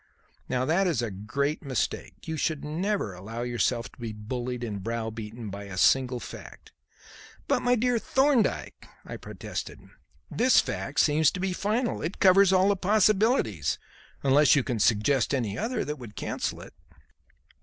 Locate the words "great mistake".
1.11-2.27